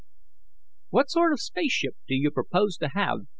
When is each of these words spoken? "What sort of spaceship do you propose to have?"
"What 0.89 1.11
sort 1.11 1.31
of 1.31 1.39
spaceship 1.39 1.95
do 2.07 2.15
you 2.15 2.31
propose 2.31 2.75
to 2.77 2.87
have?" 2.95 3.27